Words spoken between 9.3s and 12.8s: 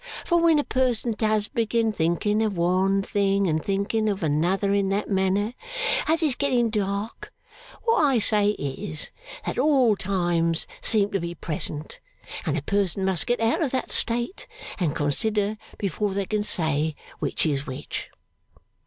that all times seem to be present, and a